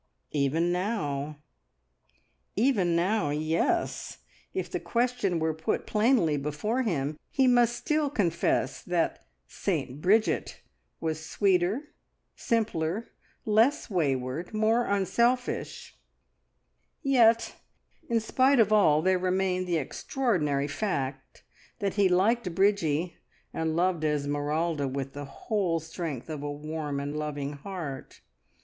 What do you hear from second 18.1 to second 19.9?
spite of all there remained the